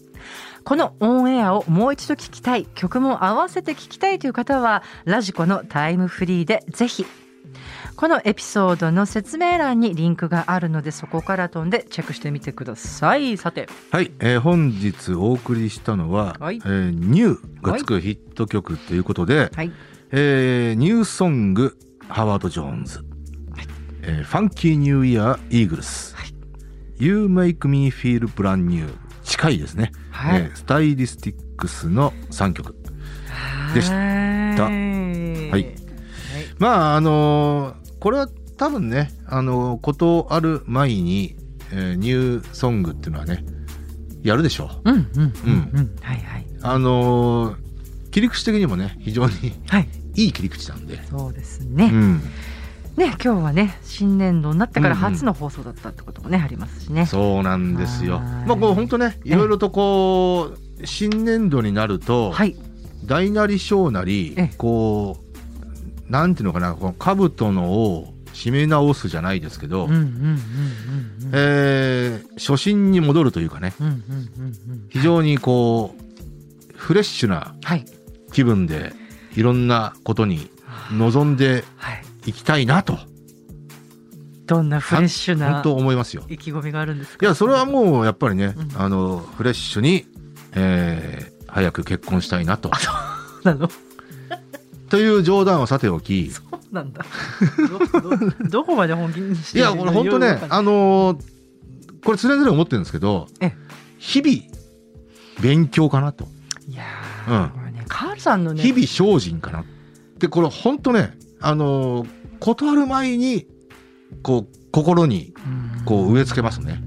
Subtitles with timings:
[0.64, 7.06] このオンエアをもう一度聞きたい曲も合わせて聞きたいという方はラジコのタイムフリーでぜひ。
[7.94, 13.36] このエピソードの説明欄にリンクがあるのでそこから飛んでチェックしてみてください。
[13.36, 13.68] さて。
[13.92, 16.56] はい、えー本日お送りしたのは、はい。
[16.56, 19.70] えーニューがつくヒット曲ということで、はい。
[20.10, 21.76] えーニューソング
[22.10, 23.04] ハワード・ジョーンズ、
[24.02, 26.34] えーファンキー・ニューイヤー・イーグルス、はい。
[26.98, 28.88] You Make Me Feel Brand New.
[29.24, 30.40] 近いですね、はい。
[30.42, 32.74] えースタイリスティックスの3曲
[33.74, 33.94] でした。
[33.94, 35.50] はい。
[35.50, 35.74] はい。
[36.58, 41.36] まああのーこれは多分ねあのーことある前に、
[41.70, 43.44] えーニューソングっていうのはね
[44.22, 44.90] やるでしょう。
[44.90, 45.32] うんうんうん。
[45.72, 45.96] うん。
[46.02, 46.46] はいはい。
[46.62, 47.56] あのー
[48.10, 52.20] 切り口的にもね非常にはいいい切り口なんで、そうですね、うん、
[52.96, 55.12] ね今日はね新年度になってからうんうん。
[55.12, 57.06] 初の放送だったってこともね、ありますしね。
[57.06, 58.16] そうなんですよ。
[58.16, 58.22] はい。
[58.48, 62.56] まあこう本当ねいろいろとこう新年度になるとはい。
[63.04, 64.54] 大なり小なりええ。
[64.58, 65.16] こ
[66.08, 69.86] うなんていうのかなこの兜のを締め直すじゃないですけど、
[72.36, 73.96] 初心に戻るというかねうんうんうんう
[74.74, 74.86] ん。
[74.88, 77.84] 非常にこうフレッシュなはい。
[78.32, 80.50] 気分でいろんなことに
[80.92, 82.02] 臨んではい。
[82.26, 82.98] いきたいなと。
[84.46, 86.24] どんなフレッシュ本な当思いますよ。
[86.28, 87.24] 意気込みがあるんですか？
[87.24, 88.76] いやそれはもうやっぱりね、うん。
[88.76, 90.06] あのフレッシュに、
[90.52, 92.70] えー早く結婚したいなと。
[93.42, 93.68] なの？
[94.88, 96.26] という冗談をさておき。
[96.26, 97.04] いそうなんだ。
[98.50, 103.52] どこまで本気にしてやこれ本当ねあのーこれ常々思ってるんですけどえ
[103.98, 104.42] 日々
[105.40, 106.28] 勉強かなと。
[106.68, 106.84] いや
[107.28, 107.52] うん
[107.90, 109.64] カールさんのね日々精進かな。
[110.18, 113.46] でこれ本当ねあのー断る前に
[114.22, 115.84] こう心にうん。
[115.84, 116.82] こう植え付けますね。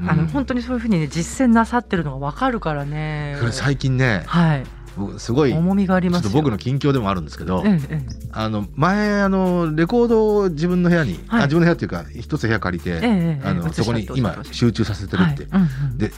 [0.00, 0.10] うん。
[0.10, 3.36] あの本当にそういうふうにね実践なさってるのがわかるからね。
[3.38, 4.64] これ最近ねはい。
[4.96, 6.30] 僕すごい重みがありますよ。
[6.30, 8.00] っと僕の近況でもあるんですけど、えええ
[8.32, 11.42] あの前あのレコードを自分の部屋に、はい。
[11.42, 15.62] あ自分の部屋っていうか一つ部屋借りて、えあのそこに今集中させてるって、はい。
[15.62, 16.10] うんうんで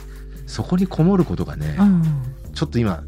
[0.47, 2.03] そこにこもることがね、うん。
[2.53, 3.03] ちょっと今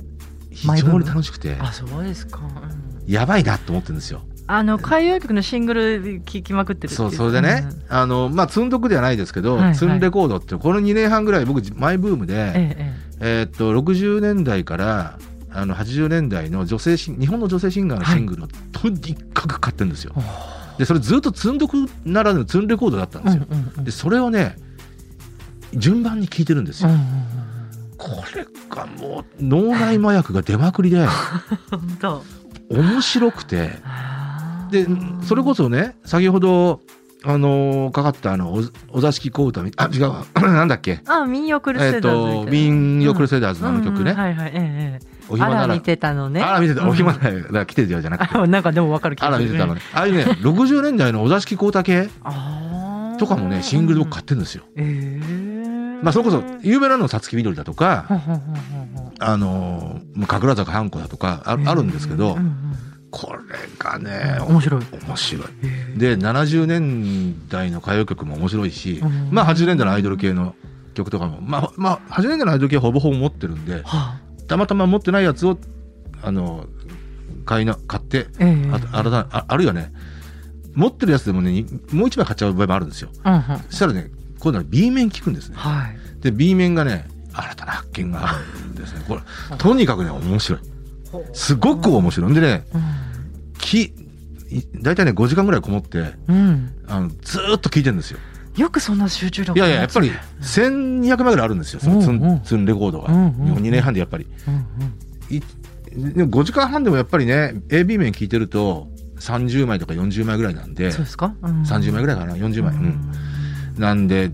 [0.57, 1.55] 非常に楽しくて。
[1.59, 3.11] あそうですか、うん。
[3.11, 4.21] やばいなと思ってるんですよ。
[4.49, 9.75] あの海洋曲のシングル聴きまくってるそうそれでね、あのまあ積んどくではないですけど、はいはい。
[9.75, 13.43] 積んレコードってこの2年半ぐらい僕マイブームで、ええええ。
[13.43, 15.19] ーっと60年代から
[15.51, 20.13] あの80年代の女性日本の女性シンガーのシングルをとにかく買ってるんですよ。
[20.15, 23.45] えでそれずっと積んどくならぬ積んレコードだったんですよ。
[23.49, 23.83] うんうんうん。
[23.83, 24.55] でそれをね
[25.73, 26.89] 順番に聞いてるんですよ。
[26.89, 27.36] うんうんうん
[27.97, 31.05] これがもう脳内麻薬が出まくりで
[31.71, 32.23] 本当。
[32.69, 33.79] 面白くて。
[33.83, 35.17] あー。
[35.19, 36.81] でそれこそね先ほど
[37.25, 40.99] あのーかかったあのおお座敷小唄みあ違う なんだっけ？
[41.07, 42.45] あ民謡クルセダーズみたいな。
[42.45, 44.23] と民謡クルセダーズのあの曲ね、うんうん。
[44.23, 44.51] はいはい。
[44.53, 45.63] えええおえ暇なら。
[45.63, 46.41] あら見てたのね。
[46.41, 46.89] あら見てた、うん。
[46.89, 47.19] お暇な
[47.51, 48.37] ら来てるよじゃなくて。
[48.37, 49.81] あ なんかでもわかる気あがするら見てたのね。
[49.93, 53.17] ああいうね60年代のお座敷小唄系あー。
[53.17, 54.63] とかもねシングルで僕買ってるんですよ。
[54.75, 55.56] ええ
[56.03, 58.05] まあそれこそ有名なのは「さつき緑」だとか
[59.19, 62.37] あの神楽坂半子だとかああるんですけど、
[63.11, 63.39] これ
[63.79, 64.81] がね面白い。
[65.07, 65.47] 面白い。
[65.63, 65.97] ええ。
[65.97, 69.29] で70年代の歌謡曲も面白いし、うん。
[69.31, 70.55] まあ80年代のアイドル系の
[70.93, 74.19] 曲とかもまあまあ80年代のアイドル系はほぼほぼ持ってるんではあ。
[74.47, 75.57] たまたま持ってないやつを
[76.21, 76.65] あの
[77.45, 78.71] 買いな買ってええ。
[78.71, 79.93] ああらだああるいはね
[80.75, 83.09] 持ってるやつでもねにもう一枚買っちゃう場合もあるんですよ。
[83.69, 85.55] そしたらね今度は B 面聞くんですね。
[85.57, 85.97] はい。
[86.21, 89.03] で B 面がね新たな発見があるんですね。
[89.07, 89.21] これ
[89.57, 90.59] とにかくね面白い。
[91.33, 92.31] すごく面白い。
[92.31, 92.65] んでね
[93.57, 93.93] きい
[94.81, 96.35] 大体ね5時間ぐらいこもってうん。
[96.35, 98.19] うんあのずーっと聞いてるんですよ。
[98.55, 100.11] よくそんな集中力いやいややっぱり
[100.41, 101.79] 1200枚ぐらいあるんですよ。
[101.79, 102.35] そのツうんうん。
[102.35, 103.13] ンツンレコードが。
[103.13, 104.25] うんうん日本2年半でやっぱり。
[104.47, 105.35] うんうん。
[105.35, 105.41] い
[106.15, 108.87] でも5時間半でもやっぱりね AB 面聞いてると
[109.19, 110.91] 30枚とか40枚ぐらいなんで。
[110.91, 113.11] そうですか、うん、30枚ぐらいかな40枚、うん、
[113.77, 114.31] なんで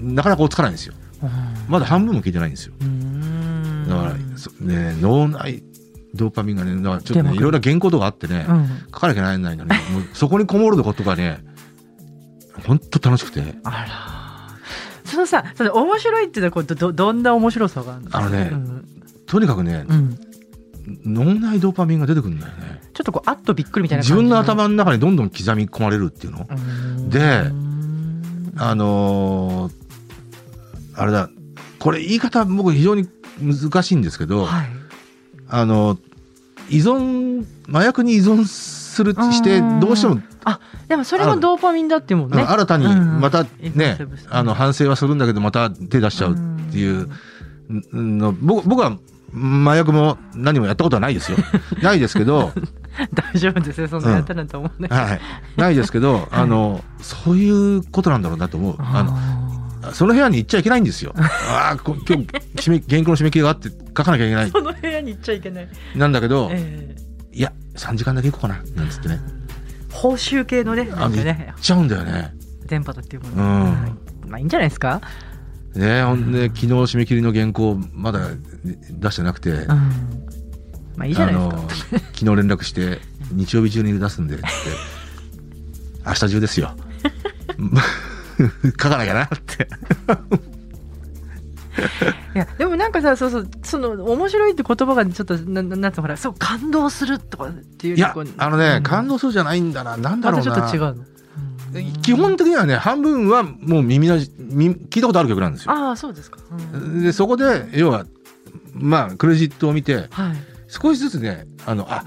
[0.00, 0.94] なかなか追いつかないんですよ。
[1.22, 1.30] うん。
[1.68, 2.74] まだ半分も聞いてないんですよ。
[2.80, 3.88] うん。
[3.88, 5.62] だから、そね、脳内
[6.14, 8.68] ドーパミンがねだからちょっとねいろいろ原稿とかあってね、うん。
[8.86, 9.80] 書かなきゃならないのにもう
[10.14, 11.38] そこにこもることがね
[12.66, 13.42] ほんと楽しくて。
[13.64, 15.10] あら。
[15.10, 18.16] そのさその面白いっていうのはこうどどどんな面白さがあるの？
[18.16, 18.84] あのねうん。
[19.26, 20.18] とにかくね、うん。
[21.04, 22.80] 脳内ドーパミンが出てくるんだよね。
[22.92, 26.46] ちょっとこうあっとびっくりみたいな自分の頭の中にどんどん刻み込まれるっていうの。
[27.08, 27.50] で
[28.56, 29.84] あのー
[30.96, 31.28] あれだ、
[31.80, 33.08] これ言い方僕非常に
[33.40, 34.66] 難しいんですけど、はい。
[35.48, 35.98] あの、
[36.70, 40.20] 依存、麻薬に依存するして、どうしても、
[40.88, 42.42] でもそれもドーパミンだってもんね。
[42.42, 43.98] うん新たにうんまたね
[44.30, 46.36] あの、反省はするんだけど、また手出しちゃうっ
[46.70, 47.08] ていう
[47.92, 48.98] の、僕僕は
[49.64, 51.38] 麻薬も何もやったことはないですよ。
[51.82, 52.52] ないですけど、
[53.14, 55.20] 大丈夫ですよそんなやったなんて思うね、はい。
[55.56, 58.76] ないですけど、 あの、そういうことなんだろうなと思う。
[58.78, 61.14] あの、あその部屋に行っちゃいけないんですよ。
[61.18, 62.26] ああ、こ今日、
[62.56, 64.50] 締め、原稿の締め切りがあって書かなきゃいけないー。
[64.50, 66.94] その部屋に行っちゃいけない、なんだけど、え
[67.32, 68.62] いや、3時間だけ行こうかな。
[68.76, 69.20] なんつってね。
[69.90, 72.34] ー報酬系のねなあの、行んかねっちゃうんだよね。
[72.66, 73.92] 電波だっていうもの、うんはい
[74.28, 75.00] まあいいんじゃないですか、
[75.74, 78.20] ねほんで、昨日締め切りの原稿、まだ
[78.90, 79.92] 出してなくて、うん、
[80.96, 81.40] まあいいじゃないで
[81.74, 83.00] すか昨日連絡して、
[83.32, 84.44] 日曜日中に出すんで、って。
[86.06, 86.76] 明日中ですよ。
[88.80, 89.68] 書かなきゃなって。
[92.34, 99.96] いやでもなんかさそうそうその面白いって言葉がちょっとなななんつうのほらそう感動するとかっていういやあのね、うん感動するじゃないんだな。
[99.96, 100.50] なんだろうな。
[100.50, 101.00] またちょっと違
[101.82, 105.72] うの、基本的にはね、半分はもう耳なじ、耳聞いたことある曲なんですよ。
[105.72, 106.38] ああそうですか、
[106.72, 108.06] うんで、そこで、要は、
[108.72, 112.04] まあ、クレジットを見て、はい少しずつね、あの、あ、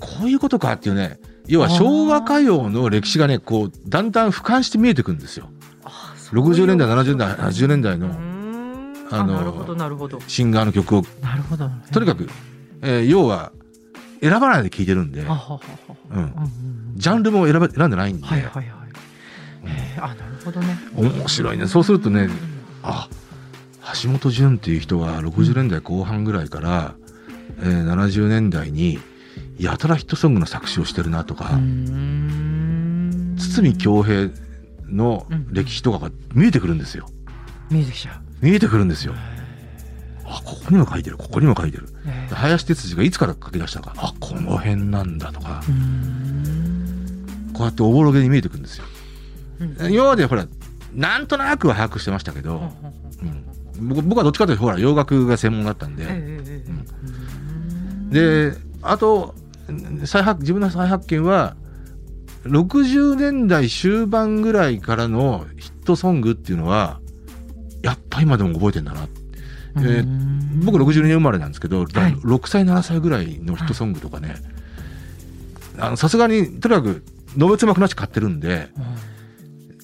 [0.00, 5.48] こういうことかっていうね、要は昭和歌謡の歴史がね、こう、だんだん俯瞰して見えてくるんですよ。
[5.84, 8.08] あそういう60年代、70年代、80年代の
[9.12, 9.66] あの
[10.28, 11.68] シンガーの曲を、なるほど。
[11.92, 12.28] とにかく、
[12.82, 13.52] えー要は、
[14.20, 15.22] 選ばないで聴いてるんで。
[15.22, 18.68] ジャンルも選べ選んでないんで、はいはいはい。
[19.98, 20.78] あなるほどね。
[20.94, 21.66] 面白いね。
[21.66, 22.28] そうするとね、
[22.82, 23.08] あ
[24.02, 26.94] 橋本淳っていう人が60年代後半ぐらいから、
[27.62, 28.98] えー70年代に
[29.58, 31.50] やたらヒットソングの作詞をしてるなとか、
[33.38, 34.30] 堤恭平
[34.88, 37.06] の歴史とかが見えてくるんですよ。
[37.70, 38.44] 見えてきちゃう。
[38.44, 39.14] 見えてくるんですよ。
[40.24, 41.88] あ、ここにも書いてる、ここにも書いてる。
[42.06, 45.62] へー林哲司がいつから書き出したか、あ、この辺なんだとか。
[47.52, 48.84] こうやっておぼろげに見えてくるんですよ。
[49.60, 49.92] うん。
[49.92, 50.46] 今までほら、
[50.94, 52.56] なんとなくは把握してましたけど、
[53.22, 53.44] うんうんうん
[53.78, 53.88] うん。
[53.88, 56.29] 僕僕はどっちかというとほら洋楽が専門だったんで、ええええうんええ
[58.10, 58.52] で
[58.82, 59.34] あと
[60.04, 61.56] 再発自分の再発見は
[62.44, 67.00] 60年代終盤ぐらいからのヒットソングっていうのは
[67.82, 69.08] やっぱ今でも覚えてんだな、
[69.76, 70.60] えーうん。
[70.64, 74.36] 僕62年生まれなんですけど、だはい6歳7歳ぐらいのヒットソングとかね。
[75.78, 77.02] あのさすがにとにかく
[77.36, 78.68] のべつ幕なし買ってるんで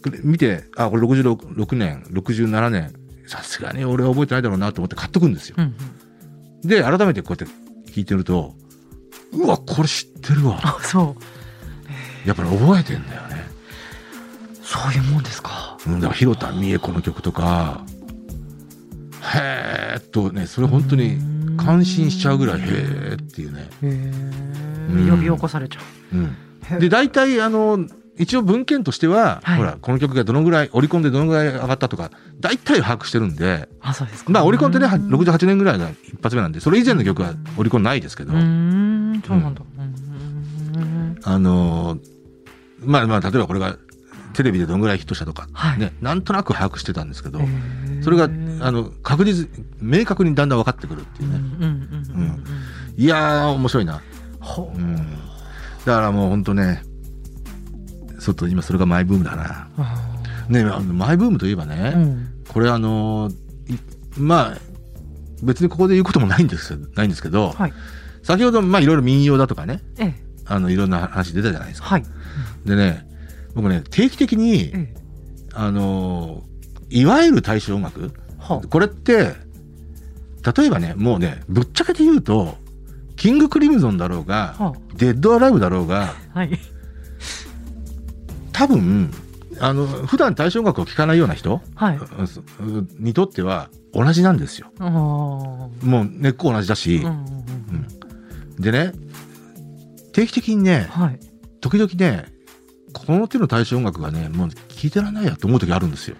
[0.02, 2.92] これ見てあこれ66年67年
[3.26, 5.56] さすがに俺は覚えてないだろうなと思って買っとくんですよ。
[5.58, 6.68] うんうん。
[6.68, 7.65] で、改めてこうやって
[7.96, 8.54] 聞いてると、
[9.32, 10.60] うわ、これ知ってるわ。
[10.62, 13.46] あそうやっぱり覚えてんだよね。
[14.62, 17.86] そういうもんですかうん、だから、広田美恵子の曲とか、
[19.34, 21.18] へーっとね、それ本当に
[21.56, 23.70] 感心しちゃうぐらい、へーっていうね。
[23.82, 25.80] へうんえ呼び起こされちゃ
[26.12, 26.36] ううん。
[26.64, 27.86] へで、大体、あの、
[28.18, 29.58] 一応文献としては、はい。
[29.58, 32.10] ほら、この曲がどのぐらい、オリコンでどのぐらい上がったとか、
[32.40, 34.30] 大体把握してるんで、あそうですか。
[34.32, 35.08] まあ、オリコンってね、はうん。
[35.14, 39.60] 68年ぐらいが一発目なんで、それ以前の曲はオリコンないですけど、うーんそうなんだ。
[39.60, 41.16] うん。
[41.24, 42.00] あのー
[42.80, 43.76] まあまあ、例えばこれが
[44.34, 45.78] テレビでどんぐらいヒットしたとか、はい。
[45.78, 47.40] ね、なんとなく把握してたんですけど、
[48.02, 48.24] それが、
[48.60, 49.48] あの、確実、
[49.80, 51.40] 明確にだんだん分かってくるっていうね。
[52.96, 54.00] いやー、面白いな。
[54.58, 54.96] うん。
[55.84, 56.82] だからもう本当ね、
[58.26, 59.68] ちょっと今それがマイブームだな。
[59.78, 60.16] あ
[60.48, 62.28] ね、マイブームといえばーね、うん。
[62.48, 63.30] これあの
[64.18, 64.58] まあ、
[65.44, 67.72] 別にここで言うこともないんですないんですけど、はい。
[68.24, 70.14] 先ほど、まあいろいろ民謡だとかね、ええ。
[70.44, 71.86] あの、いろんな話出たじゃないですか。
[71.86, 72.04] はい。
[72.64, 73.06] でね、
[73.54, 74.94] 僕ね、定期的に、ええ。
[75.54, 76.56] あのー
[76.88, 79.34] いわゆる大衆音楽はこれって、
[80.56, 82.56] 例えばね、もうね、ぶっちゃけて言うと、
[83.16, 86.50] キングクリムゾンだろうが、はデッドアライブだろうが、はい
[88.56, 89.10] 多分、
[89.60, 91.98] あの、普段大衆音楽を聴かないような人はい。
[92.98, 94.72] にとっては同じなんですよ。
[94.78, 97.86] もう根っこ同じだし、うんうんうん
[98.58, 98.92] でね、
[100.14, 101.20] 定期的にね、はい。
[101.60, 102.32] 時々ね、
[102.94, 106.16] この手の大衆音楽がね、もう聴いてらんないやと思う時あるんですよ。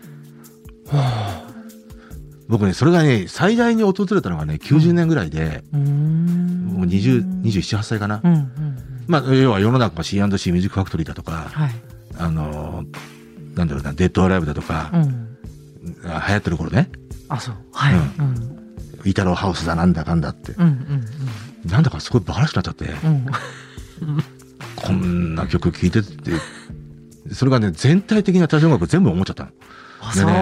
[2.49, 6.67] 僕ね、それがね、最大に訪れたのがね、90年ぐらいで、うーん。
[6.67, 8.21] もう20、27、8歳かな。
[8.23, 8.77] うんうん
[9.07, 11.86] まあ、要は世の中 C&C ミュージックファクトリーだとか、はい
[12.19, 15.37] あのーなんだろうな、デッドアライブだとかう、ん。
[16.03, 16.91] が流行ってる頃ね。
[17.29, 17.55] あそう。
[17.73, 18.35] はい、ううん。
[18.35, 18.57] ん
[19.05, 20.53] イタローハウスだなんだかんだって。
[20.53, 21.05] うんうん
[21.65, 22.85] なんだかすごいバカらしくなっちゃって。
[22.85, 23.27] うん。
[24.77, 26.33] こんな曲聴いてって。
[27.33, 29.51] それがね全体的な大正音楽全部思っちゃったの。
[29.51, 29.55] ね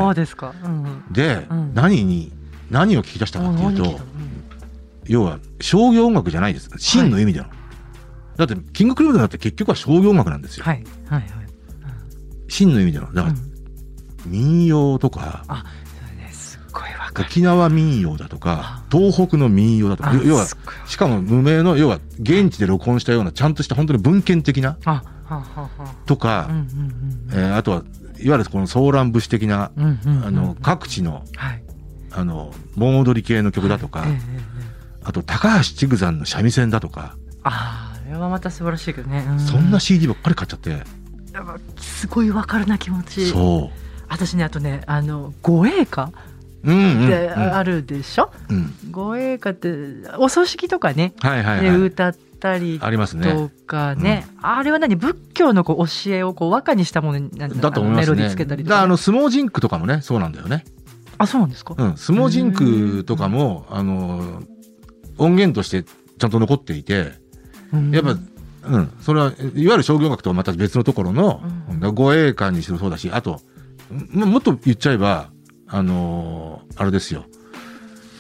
[0.03, 0.53] そうですか。
[0.65, 1.03] うん。
[1.11, 1.73] で、うん。
[1.75, 2.33] 何に
[2.71, 4.07] 何を聞き出したかっていうと何聞いたの？
[5.07, 6.69] 要は商業音楽じゃないです。
[6.79, 7.47] 真の意味での、
[8.37, 10.85] だってキングクリームだって結局は商業音楽なんですよ、はい。
[11.09, 11.44] はいはい
[12.55, 14.31] 真の意味でのだからうん。
[14.31, 15.65] 民謡とか、あ
[16.01, 16.57] それねす。
[16.57, 17.29] っごいわかる。
[17.29, 20.47] 沖縄民謡だとか東北の民謡だとかあ要は
[20.87, 24.79] しかも無名の要は現地で録音したようなちゃんとした本当に文献的な
[26.07, 26.49] とか
[27.33, 27.83] えーあとは
[28.19, 29.73] いわゆるこのソーラン節的な、
[30.63, 31.63] 各地のはい。
[32.13, 34.19] あの盆踊り系の曲だとか、えええ
[35.03, 40.85] あと高橋千山の三味線だとか、あーあれはまた素晴らしいけどね、うそんな CD ばっかり買っちゃって、
[41.77, 43.27] すごいわかるな気持ち。
[43.27, 43.71] そ
[44.09, 46.13] 私ねあとねあの護衛歌う。
[46.65, 48.75] うんうん、ってうんあるでしょ、うん。
[48.91, 49.69] 護衛歌って
[50.19, 51.79] お葬式とかね、はいはいではい。
[51.79, 53.33] 歌ったりありますね。
[53.33, 54.27] とかね。
[54.41, 54.97] あれは何？
[54.97, 58.07] 仏教のこう教えをこう和歌にしたものになんだと思いますね。
[58.07, 60.65] メロディーつけたりとかね、あの相撲ジンクとかもね、そうなんだよね。
[61.19, 64.43] あそうなんですか、うん、相撲ジンクとかも、あの、
[65.17, 67.13] 音源としてちゃんと残っていて、
[67.73, 67.91] うん。
[67.91, 68.17] やっぱ、
[68.67, 71.43] うん、それは、いわゆる商業楽とはまた別のところの、
[71.83, 73.41] う護衛官にしろそうだし、あと、
[74.11, 75.31] ももっと言っちゃえば、
[75.67, 77.25] あのーあれですよ。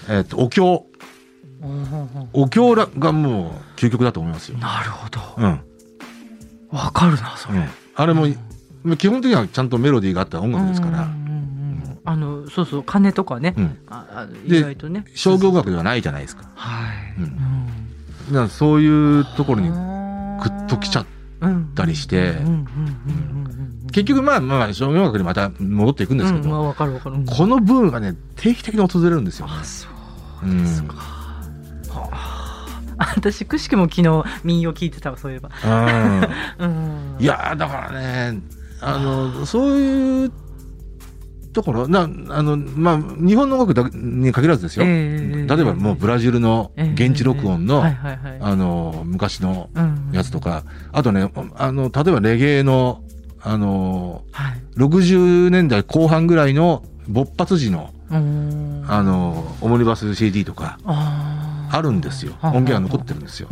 [0.08, 0.86] えっ、と、お経。
[1.62, 1.70] うん。
[1.70, 4.58] うんうんお経らがもう究極だと思いますよ。
[4.58, 5.20] なるほど。
[5.38, 5.60] うん。
[6.70, 8.26] わかるなそれ、うん、あれも、
[8.96, 12.00] 基本的にはちゃんとメロディーがあった音楽ですから、うんうんうんうん。
[12.04, 15.04] あのそうそう鐘とかね、うん、あ意外とね。
[15.14, 16.50] 商業楽ではないじゃないですか。
[16.54, 17.36] はい、うん。
[18.28, 19.93] だからそういうところに
[20.42, 21.06] ググッときちゃっ
[21.46, 22.18] ったりして。
[22.18, 23.64] うんうんうんうんうん
[23.94, 26.84] 結局まあまあ商業楽にまた戻っていくんですけど、こ
[27.46, 29.52] のブームがね定期的に訪れるんですよ、ね。
[29.60, 29.86] あそ
[30.44, 30.50] う。
[30.50, 32.08] ですか、は
[32.98, 36.22] あ私くしくも昨日民謡聞いてたわそういえば、うん。
[36.58, 38.40] うん、いやーだからね
[38.80, 40.32] あのそういう
[41.54, 42.06] ところなあ
[42.42, 47.84] のまあ日本の音楽だに限らずですよ、ええ例えばもうブラジルの現地録音の、
[49.04, 53.02] 昔のうんやつとか、あとねあの例えばレゲエの
[53.40, 54.60] あのはい。
[54.76, 62.32] 60年代後半ぐらいの勃発時のうんあのオムニバス CD とかあるんですよ。
[62.40, 63.48] はあ音源が残ってるんですよ。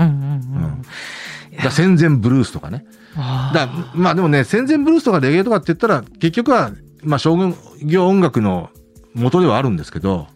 [1.62, 2.84] だ戦前ブルースとかね。
[3.14, 6.70] だまあでもね戦前ブルースとかレゲエとかって言ったら結局は
[7.02, 7.36] まあ商
[7.82, 8.70] 業音楽の
[9.14, 10.28] 元ではあるんですけど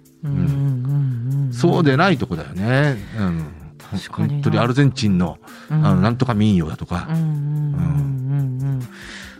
[1.52, 3.46] そうでないとこだよね、うん、
[3.78, 4.34] 確かにな。
[4.34, 5.38] 本当にアルゼンチンの
[5.70, 7.08] あのなんとか民謡だとか。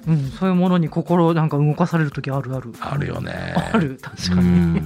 [0.09, 2.73] うん、そういうものに心なんか動かされる時あるある。
[2.81, 3.55] あるよね。
[3.73, 4.81] ある確かうに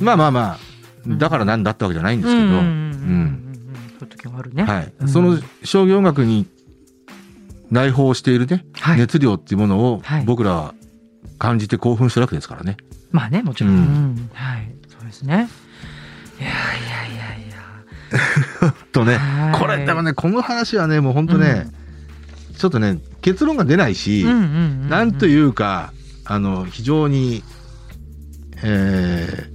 [0.00, 0.58] まあまあまあ
[1.06, 2.64] だからなんだったわけじゃないんですけど、そうい
[4.04, 4.64] う時があるね。
[4.64, 5.08] はい、うん。
[5.08, 6.46] その商業音楽に
[7.70, 8.98] 内包しているね、はい。
[8.98, 10.24] 熱量っていうものをはい。
[10.24, 10.74] 僕らは
[11.40, 12.76] 感じて興奮してるわけですからね。
[13.10, 13.78] まあねもちろん、うん。
[13.78, 14.30] うん。
[14.34, 15.48] はいそうですね。
[16.38, 18.74] いやいやいやいや。
[18.92, 19.58] とねはい。
[19.58, 21.66] これでもねこの話はねもう本当ね、
[22.58, 24.46] ちょっとね結論が出ないし、うんうんうんう
[24.84, 24.88] ん。
[24.90, 25.92] なんというか
[26.26, 27.42] あの非常に、
[28.62, 29.48] え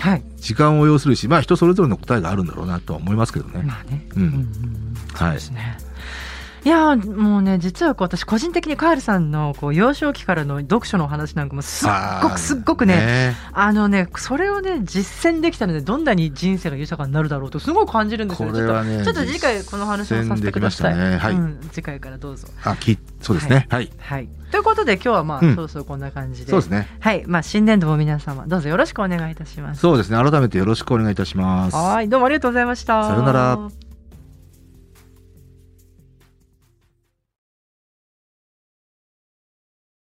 [0.00, 0.24] はい。
[0.36, 3.62] 時間を要するしまあ人それぞれの答えがあるんだろうなとは思いますけどね。
[3.64, 4.06] まあね。
[4.14, 4.22] うん。
[4.22, 4.94] うんうんうん。
[5.16, 5.76] そうはいですね
[6.64, 11.90] いやーもうね実はこう私個人的にカールさんのこう幼少期からの読書のお話なんかもすっ
[12.22, 21.16] ごくすっごくねあのねそれをね実践できたのでどんなに人生が豊かになるだろうとすごい感じるんですよこれはねちょっとちょっと次回この話をさせてください、ね。
[21.16, 21.34] はい。
[21.34, 22.48] うん、次回からどうぞ。
[22.64, 23.66] あきそうですね。
[23.70, 24.28] はい、はい。
[24.50, 25.54] ということで今日はまあ、うん。
[25.54, 26.50] そろそろこんな感じで。
[26.50, 26.88] そうですね。
[27.00, 27.24] はい。
[27.26, 29.80] まあ新年度も皆様どうぞよろしくお願いいたします。
[29.80, 30.18] そうですね。
[30.18, 31.76] 改めてよろしくお願いいたします。
[31.76, 32.08] はい。
[32.08, 33.04] どうもありがとうございました。
[33.08, 33.83] さようなら